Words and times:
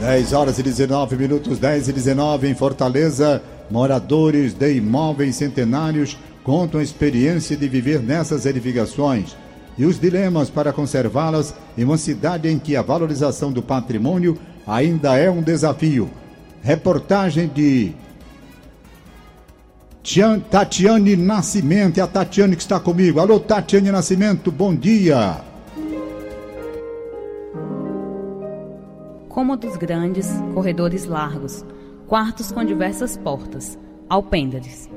10 0.00 0.32
horas 0.32 0.58
e 0.58 0.62
19 0.62 1.14
minutos, 1.14 1.58
10 1.58 1.88
e 1.88 1.92
19 1.92 2.48
em 2.48 2.54
Fortaleza. 2.54 3.42
Moradores 3.70 4.54
de 4.54 4.72
imóveis 4.72 5.36
centenários 5.36 6.16
contam 6.42 6.80
a 6.80 6.82
experiência 6.82 7.54
de 7.54 7.68
viver 7.68 8.00
nessas 8.00 8.46
edificações 8.46 9.36
e 9.76 9.84
os 9.84 10.00
dilemas 10.00 10.48
para 10.48 10.72
conservá-las 10.72 11.54
em 11.76 11.84
uma 11.84 11.98
cidade 11.98 12.48
em 12.48 12.58
que 12.58 12.76
a 12.76 12.82
valorização 12.82 13.52
do 13.52 13.62
patrimônio 13.62 14.38
ainda 14.66 15.18
é 15.18 15.30
um 15.30 15.42
desafio. 15.42 16.08
Reportagem 16.62 17.46
de 17.48 17.92
Tatiane 20.50 21.14
Nascimento, 21.14 21.98
é 21.98 22.00
a 22.00 22.06
Tatiane 22.06 22.56
que 22.56 22.62
está 22.62 22.80
comigo. 22.80 23.20
Alô, 23.20 23.38
Tatiane 23.38 23.92
Nascimento, 23.92 24.50
bom 24.50 24.74
dia. 24.74 25.49
Cômodos 29.30 29.76
grandes, 29.76 30.28
corredores 30.52 31.04
largos, 31.04 31.64
quartos 32.08 32.50
com 32.50 32.64
diversas 32.64 33.16
portas, 33.16 33.78
alpendres. 34.08 34.90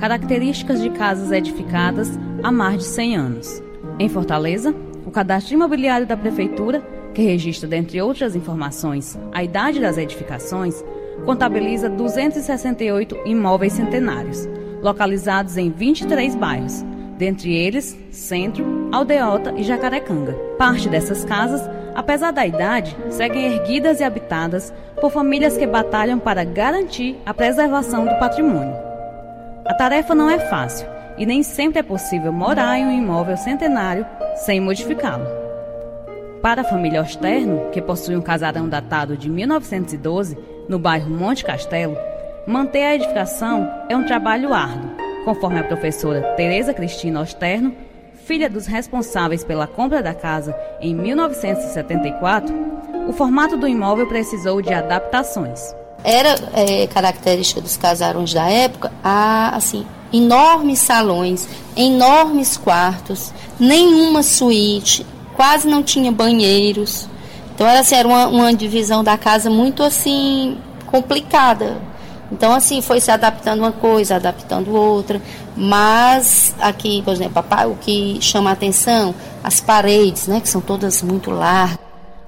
Características 0.00 0.80
de 0.80 0.88
casas 0.88 1.30
edificadas 1.30 2.18
há 2.42 2.50
mais 2.50 2.78
de 2.78 2.84
100 2.84 3.16
anos. 3.16 3.62
Em 3.98 4.08
Fortaleza, 4.08 4.74
o 5.04 5.10
cadastro 5.10 5.52
imobiliário 5.52 6.06
da 6.06 6.16
Prefeitura, 6.16 6.80
que 7.12 7.20
registra, 7.20 7.68
dentre 7.68 8.00
outras 8.00 8.34
informações, 8.34 9.18
a 9.32 9.44
idade 9.44 9.78
das 9.78 9.98
edificações, 9.98 10.82
contabiliza 11.26 11.90
268 11.90 13.18
imóveis 13.26 13.74
centenários, 13.74 14.48
localizados 14.82 15.58
em 15.58 15.70
23 15.70 16.34
bairros, 16.36 16.82
dentre 17.18 17.54
eles 17.54 17.94
Centro, 18.10 18.88
Aldeota 18.90 19.52
e 19.58 19.62
Jacarecanga. 19.62 20.32
Parte 20.56 20.88
dessas 20.88 21.22
casas, 21.26 21.60
apesar 21.94 22.32
da 22.32 22.46
idade, 22.46 22.96
seguem 23.10 23.52
erguidas 23.52 24.00
e 24.00 24.04
habitadas 24.04 24.72
por 25.00 25.10
famílias 25.10 25.56
que 25.56 25.66
batalham 25.66 26.18
para 26.18 26.44
garantir 26.44 27.20
a 27.24 27.32
preservação 27.32 28.04
do 28.04 28.18
patrimônio. 28.18 28.74
A 29.66 29.74
tarefa 29.74 30.14
não 30.14 30.28
é 30.28 30.38
fácil 30.38 30.86
e 31.16 31.24
nem 31.24 31.42
sempre 31.42 31.78
é 31.78 31.82
possível 31.82 32.32
morar 32.32 32.78
em 32.78 32.86
um 32.86 32.92
imóvel 32.92 33.36
centenário 33.36 34.06
sem 34.36 34.60
modificá-lo. 34.60 35.26
Para 36.42 36.60
a 36.60 36.64
família 36.64 37.00
Osterno, 37.00 37.70
que 37.70 37.80
possui 37.80 38.16
um 38.16 38.20
casarão 38.20 38.68
datado 38.68 39.16
de 39.16 39.30
1912, 39.30 40.36
no 40.68 40.78
bairro 40.78 41.08
Monte 41.08 41.44
Castelo, 41.44 41.96
manter 42.46 42.82
a 42.82 42.94
edificação 42.94 43.70
é 43.88 43.96
um 43.96 44.04
trabalho 44.04 44.52
árduo, 44.52 44.90
conforme 45.24 45.58
a 45.58 45.64
professora 45.64 46.20
Tereza 46.36 46.74
Cristina 46.74 47.20
Osterno, 47.20 47.74
filha 48.24 48.48
dos 48.48 48.66
responsáveis 48.66 49.44
pela 49.44 49.66
compra 49.66 50.02
da 50.02 50.14
casa 50.14 50.56
em 50.80 50.94
1974, 50.94 52.54
o 53.06 53.12
formato 53.12 53.56
do 53.56 53.68
imóvel 53.68 54.06
precisou 54.06 54.62
de 54.62 54.72
adaptações. 54.72 55.74
Era 56.02 56.34
é, 56.54 56.86
característica 56.86 57.60
dos 57.60 57.76
casarões 57.76 58.32
da 58.32 58.48
época 58.48 58.90
a 59.02 59.54
assim 59.54 59.86
enormes 60.12 60.78
salões, 60.78 61.48
enormes 61.76 62.56
quartos, 62.56 63.32
nenhuma 63.58 64.22
suíte, 64.22 65.04
quase 65.34 65.66
não 65.66 65.82
tinha 65.82 66.12
banheiros. 66.12 67.08
Então 67.54 67.66
era, 67.66 67.80
assim, 67.80 67.96
era 67.96 68.06
uma, 68.06 68.28
uma 68.28 68.54
divisão 68.54 69.02
da 69.02 69.18
casa 69.18 69.50
muito 69.50 69.82
assim 69.82 70.56
complicada. 70.86 71.76
Então 72.32 72.52
assim 72.52 72.80
foi 72.80 73.00
se 73.00 73.10
adaptando 73.10 73.60
uma 73.60 73.72
coisa, 73.72 74.16
adaptando 74.16 74.74
outra, 74.74 75.20
mas 75.56 76.54
aqui, 76.58 77.02
por 77.02 77.12
exemplo, 77.12 77.44
o 77.70 77.76
que 77.76 78.18
chama 78.20 78.50
a 78.50 78.52
atenção, 78.54 79.14
as 79.42 79.60
paredes, 79.60 80.26
né, 80.26 80.40
que 80.40 80.48
são 80.48 80.60
todas 80.60 81.02
muito 81.02 81.30
largas. 81.30 81.78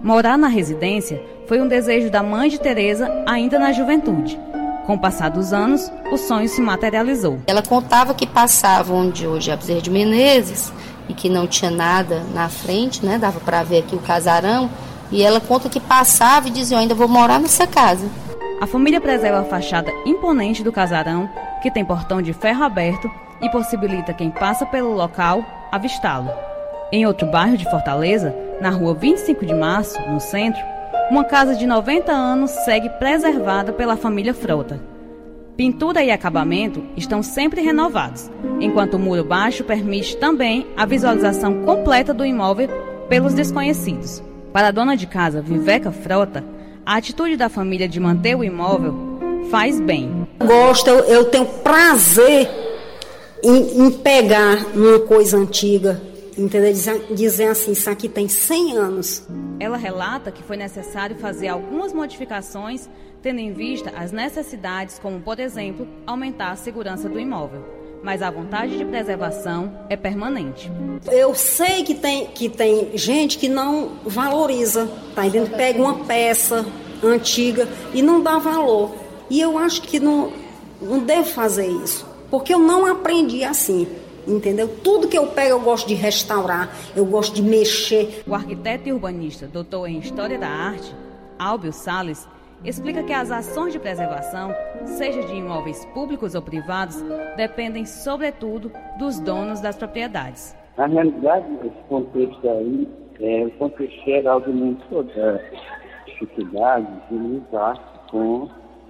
Morar 0.00 0.36
na 0.36 0.48
residência 0.48 1.22
foi 1.48 1.60
um 1.60 1.68
desejo 1.68 2.10
da 2.10 2.22
mãe 2.22 2.48
de 2.48 2.60
Teresa 2.60 3.10
ainda 3.26 3.58
na 3.58 3.72
juventude. 3.72 4.38
Com 4.86 4.94
o 4.94 4.98
passar 4.98 5.30
dos 5.30 5.52
anos, 5.52 5.90
o 6.12 6.16
sonho 6.16 6.48
se 6.48 6.60
materializou. 6.60 7.40
Ela 7.46 7.62
contava 7.62 8.14
que 8.14 8.26
passava 8.26 8.94
onde 8.94 9.26
hoje 9.26 9.50
é 9.50 9.56
Bezerra 9.56 9.80
de 9.80 9.90
Menezes 9.90 10.72
e 11.08 11.14
que 11.14 11.28
não 11.28 11.46
tinha 11.46 11.70
nada 11.70 12.22
na 12.32 12.48
frente, 12.48 13.04
né? 13.04 13.18
Dava 13.18 13.40
para 13.40 13.64
ver 13.64 13.78
aqui 13.78 13.96
o 13.96 14.00
casarão 14.00 14.70
e 15.10 15.22
ela 15.22 15.40
conta 15.40 15.68
que 15.68 15.80
passava 15.80 16.48
e 16.48 16.50
dizia: 16.50 16.76
Eu 16.76 16.80
ainda 16.80 16.94
vou 16.94 17.08
morar 17.08 17.40
nessa 17.40 17.66
casa. 17.66 18.06
A 18.58 18.66
família 18.66 19.00
preserva 19.02 19.40
a 19.40 19.44
fachada 19.44 19.92
imponente 20.06 20.64
do 20.64 20.72
casarão, 20.72 21.28
que 21.62 21.70
tem 21.70 21.84
portão 21.84 22.22
de 22.22 22.32
ferro 22.32 22.64
aberto 22.64 23.10
e 23.42 23.50
possibilita 23.50 24.14
quem 24.14 24.30
passa 24.30 24.64
pelo 24.64 24.94
local 24.94 25.44
avistá-lo. 25.70 26.30
Em 26.90 27.04
outro 27.04 27.26
bairro 27.30 27.58
de 27.58 27.68
Fortaleza, 27.70 28.34
na 28.58 28.70
rua 28.70 28.94
25 28.94 29.44
de 29.44 29.54
Março, 29.54 30.00
no 30.08 30.18
centro, 30.20 30.60
uma 31.10 31.24
casa 31.24 31.54
de 31.54 31.66
90 31.66 32.10
anos 32.10 32.50
segue 32.50 32.88
preservada 32.88 33.74
pela 33.74 33.96
família 33.96 34.32
Frota. 34.32 34.80
Pintura 35.54 36.02
e 36.02 36.10
acabamento 36.10 36.82
estão 36.96 37.22
sempre 37.22 37.60
renovados, 37.60 38.30
enquanto 38.58 38.94
o 38.94 38.98
muro 38.98 39.24
baixo 39.24 39.64
permite 39.64 40.16
também 40.16 40.66
a 40.76 40.86
visualização 40.86 41.62
completa 41.62 42.14
do 42.14 42.24
imóvel 42.24 42.68
pelos 43.08 43.34
desconhecidos. 43.34 44.22
Para 44.50 44.68
a 44.68 44.72
dona 44.72 44.96
de 44.96 45.06
casa, 45.06 45.42
Viveca 45.42 45.92
Frota, 45.92 46.42
a 46.86 46.96
atitude 46.96 47.36
da 47.36 47.48
família 47.48 47.88
de 47.88 47.98
manter 47.98 48.36
o 48.36 48.44
imóvel 48.44 48.94
faz 49.50 49.80
bem. 49.80 50.28
Gosto, 50.38 50.88
eu, 50.88 51.00
eu 51.00 51.24
tenho 51.24 51.44
prazer 51.44 52.48
em, 53.42 53.86
em, 53.86 53.90
pegar 53.90 54.64
uma 54.72 55.00
coisa 55.00 55.36
antiga, 55.36 56.00
entendeu? 56.38 56.72
Dizer, 56.72 57.12
dizer 57.12 57.48
assim, 57.48 57.72
isso 57.72 57.90
aqui 57.90 58.08
tem 58.08 58.28
100 58.28 58.76
anos. 58.76 59.28
Ela 59.58 59.76
relata 59.76 60.30
que 60.30 60.44
foi 60.44 60.56
necessário 60.56 61.16
fazer 61.16 61.48
algumas 61.48 61.92
modificações, 61.92 62.88
tendo 63.20 63.40
em 63.40 63.52
vista 63.52 63.90
as 63.96 64.12
necessidades, 64.12 65.00
como, 65.00 65.20
por 65.20 65.40
exemplo, 65.40 65.88
aumentar 66.06 66.52
a 66.52 66.56
segurança 66.56 67.08
do 67.08 67.18
imóvel 67.18 67.75
mas 68.06 68.22
a 68.22 68.30
vontade 68.30 68.78
de 68.78 68.84
preservação 68.84 69.80
é 69.90 69.96
permanente. 69.96 70.70
Eu 71.10 71.34
sei 71.34 71.82
que 71.82 71.92
tem, 71.92 72.28
que 72.28 72.48
tem 72.48 72.96
gente 72.96 73.36
que 73.36 73.48
não 73.48 73.96
valoriza, 74.04 74.88
tá 75.12 75.26
entendendo? 75.26 75.56
Pega 75.56 75.82
uma 75.82 76.04
peça 76.04 76.64
antiga 77.02 77.68
e 77.92 78.02
não 78.02 78.22
dá 78.22 78.38
valor. 78.38 78.94
E 79.28 79.40
eu 79.40 79.58
acho 79.58 79.82
que 79.82 79.98
não, 79.98 80.32
não 80.80 81.00
devo 81.00 81.24
fazer 81.24 81.66
isso, 81.66 82.06
porque 82.30 82.54
eu 82.54 82.60
não 82.60 82.86
aprendi 82.86 83.42
assim. 83.42 83.88
Entendeu? 84.24 84.68
Tudo 84.84 85.08
que 85.08 85.18
eu 85.18 85.26
pego 85.26 85.50
eu 85.50 85.60
gosto 85.60 85.88
de 85.88 85.94
restaurar, 85.94 86.76
eu 86.94 87.04
gosto 87.04 87.34
de 87.34 87.42
mexer. 87.42 88.22
O 88.24 88.36
arquiteto 88.36 88.88
e 88.88 88.92
urbanista, 88.92 89.48
doutor 89.48 89.88
em 89.88 89.98
História 89.98 90.38
da 90.38 90.48
Arte, 90.48 90.94
Álbio 91.36 91.72
Sales, 91.72 92.26
explica 92.64 93.02
que 93.02 93.12
as 93.12 93.30
ações 93.30 93.72
de 93.72 93.78
preservação, 93.78 94.54
seja 94.84 95.22
de 95.22 95.34
imóveis 95.34 95.84
públicos 95.86 96.34
ou 96.34 96.42
privados, 96.42 97.02
dependem, 97.36 97.84
sobretudo, 97.84 98.72
dos 98.98 99.20
donos 99.20 99.60
das 99.60 99.76
propriedades. 99.76 100.56
Na 100.76 100.86
realidade, 100.86 101.46
esse 101.64 101.88
contexto 101.88 102.48
aí 102.48 102.88
é 103.20 103.44
o 103.46 103.50
contexto 103.52 104.04
geral 104.04 104.40
do 104.40 104.52
mundo 104.52 104.82
todo, 104.90 105.10
dificuldade 106.06 106.86
de 107.08 107.16
lidar 107.16 108.06
com 108.10 108.48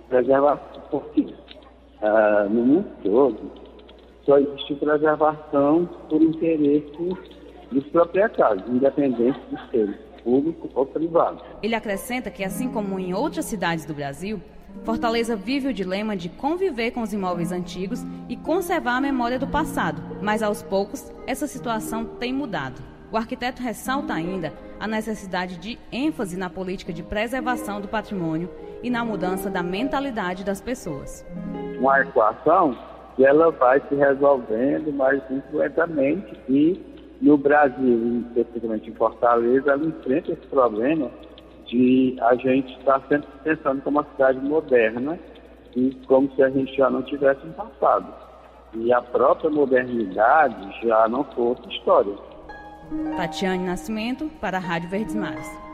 preservação, 0.08 0.82
porque 0.90 1.26
ah, 2.02 2.46
no 2.50 2.62
mundo 2.62 2.88
todo 3.02 3.66
só 4.24 4.38
existe 4.38 4.74
preservação 4.74 5.88
por 6.08 6.20
interesse 6.20 7.16
dos 7.70 7.84
proprietários, 7.88 8.66
independente 8.68 9.38
de 9.50 9.70
serem 9.70 9.94
público 10.26 10.68
ou 10.74 10.84
privado. 10.84 11.40
Ele 11.62 11.76
acrescenta 11.76 12.32
que, 12.32 12.42
assim 12.42 12.68
como 12.68 12.98
em 12.98 13.14
outras 13.14 13.44
cidades 13.44 13.84
do 13.84 13.94
Brasil, 13.94 14.42
Fortaleza 14.82 15.36
vive 15.36 15.68
o 15.68 15.72
dilema 15.72 16.16
de 16.16 16.28
conviver 16.28 16.90
com 16.90 17.00
os 17.00 17.12
imóveis 17.12 17.52
antigos 17.52 18.04
e 18.28 18.36
conservar 18.36 18.96
a 18.96 19.00
memória 19.00 19.38
do 19.38 19.46
passado, 19.46 20.02
mas 20.20 20.42
aos 20.42 20.62
poucos 20.62 21.12
essa 21.26 21.46
situação 21.46 22.04
tem 22.04 22.32
mudado. 22.32 22.82
O 23.10 23.16
arquiteto 23.16 23.62
ressalta 23.62 24.12
ainda 24.12 24.52
a 24.80 24.86
necessidade 24.86 25.58
de 25.58 25.78
ênfase 25.92 26.36
na 26.36 26.50
política 26.50 26.92
de 26.92 27.04
preservação 27.04 27.80
do 27.80 27.88
patrimônio 27.88 28.50
e 28.82 28.90
na 28.90 29.04
mudança 29.04 29.48
da 29.48 29.62
mentalidade 29.62 30.44
das 30.44 30.60
pessoas. 30.60 31.24
Uma 31.78 32.00
equação 32.00 32.76
que 33.14 33.24
ela 33.24 33.50
vai 33.52 33.80
se 33.88 33.94
resolvendo 33.94 34.92
mais 34.92 35.22
lentamente 35.52 36.38
e 36.48 36.95
no 37.20 37.36
Brasil, 37.36 38.24
especificamente 38.28 38.90
em 38.90 38.94
Fortaleza, 38.94 39.72
ela 39.72 39.84
enfrenta 39.84 40.32
esse 40.32 40.46
problema 40.48 41.10
de 41.66 42.16
a 42.20 42.34
gente 42.36 42.72
estar 42.78 43.00
tá 43.00 43.08
sempre 43.08 43.28
pensando 43.42 43.82
como 43.82 43.98
uma 43.98 44.06
cidade 44.12 44.38
moderna 44.40 45.18
e 45.74 45.94
como 46.06 46.30
se 46.34 46.42
a 46.42 46.50
gente 46.50 46.74
já 46.76 46.88
não 46.88 47.02
tivesse 47.02 47.46
um 47.46 47.52
passado. 47.52 48.12
E 48.74 48.92
a 48.92 49.00
própria 49.00 49.50
modernidade 49.50 50.86
já 50.86 51.08
não 51.08 51.24
fosse 51.24 51.68
história. 51.68 52.14
Tatiane 53.16 53.64
Nascimento, 53.64 54.30
para 54.40 54.58
a 54.58 54.60
Rádio 54.60 54.90
Verdes 54.90 55.14
Mares. 55.14 55.66